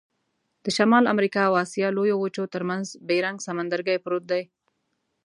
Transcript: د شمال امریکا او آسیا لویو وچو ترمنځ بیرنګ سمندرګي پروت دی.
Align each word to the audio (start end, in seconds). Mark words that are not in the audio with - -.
د 0.63 0.65
شمال 0.77 1.03
امریکا 1.13 1.41
او 1.49 1.53
آسیا 1.63 1.87
لویو 1.97 2.17
وچو 2.23 2.43
ترمنځ 2.53 2.85
بیرنګ 3.07 3.37
سمندرګي 3.47 3.97
پروت 4.03 4.23
دی. 4.31 4.43